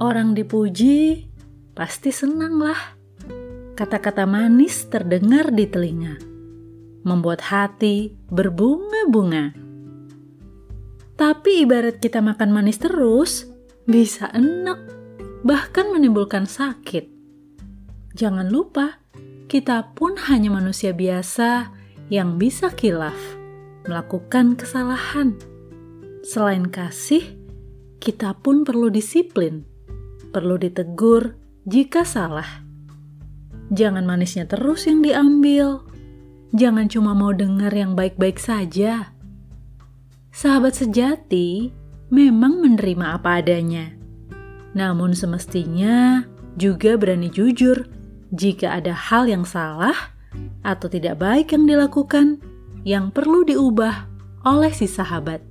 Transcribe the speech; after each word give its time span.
Orang 0.00 0.32
dipuji 0.32 1.28
pasti 1.76 2.08
senanglah. 2.08 2.96
Kata-kata 3.76 4.24
manis 4.24 4.88
terdengar 4.88 5.52
di 5.52 5.68
telinga, 5.68 6.16
membuat 7.04 7.44
hati 7.44 8.16
berbunga-bunga. 8.32 9.52
Tapi 11.20 11.68
ibarat 11.68 12.00
kita 12.00 12.24
makan 12.24 12.48
manis 12.48 12.80
terus, 12.80 13.44
bisa 13.84 14.32
enak, 14.32 14.80
bahkan 15.44 15.92
menimbulkan 15.92 16.48
sakit. 16.48 17.04
Jangan 18.16 18.48
lupa, 18.48 19.04
kita 19.52 19.92
pun 19.92 20.16
hanya 20.32 20.48
manusia 20.48 20.96
biasa 20.96 21.76
yang 22.08 22.40
bisa 22.40 22.72
kilaf, 22.72 23.20
melakukan 23.84 24.56
kesalahan. 24.56 25.36
Selain 26.24 26.64
kasih, 26.72 27.36
kita 28.00 28.32
pun 28.40 28.64
perlu 28.64 28.88
disiplin 28.88 29.69
perlu 30.30 30.56
ditegur 30.56 31.36
jika 31.66 32.06
salah. 32.06 32.62
Jangan 33.70 34.02
manisnya 34.02 34.50
terus 34.50 34.86
yang 34.90 35.02
diambil. 35.02 35.86
Jangan 36.50 36.90
cuma 36.90 37.14
mau 37.14 37.30
dengar 37.30 37.70
yang 37.70 37.94
baik-baik 37.94 38.42
saja. 38.42 39.14
Sahabat 40.34 40.74
sejati 40.74 41.70
memang 42.10 42.58
menerima 42.58 43.18
apa 43.18 43.38
adanya. 43.38 43.94
Namun 44.74 45.14
semestinya 45.14 46.26
juga 46.58 46.98
berani 46.98 47.30
jujur 47.30 47.86
jika 48.34 48.78
ada 48.78 48.94
hal 48.94 49.26
yang 49.30 49.46
salah 49.46 50.14
atau 50.62 50.86
tidak 50.90 51.18
baik 51.18 51.54
yang 51.54 51.66
dilakukan 51.66 52.38
yang 52.86 53.10
perlu 53.10 53.42
diubah 53.46 54.06
oleh 54.46 54.70
si 54.74 54.86
sahabat. 54.86 55.49